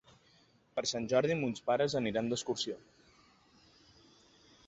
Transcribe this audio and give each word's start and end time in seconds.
Per 0.77 0.83
Sant 0.91 1.03
Jordi 1.11 1.35
mons 1.41 1.61
pares 1.67 1.95
aniran 2.01 2.33
d'excursió. 2.33 2.79